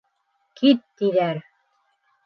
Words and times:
Кит 0.61 0.81
тиҙәр! 1.03 1.45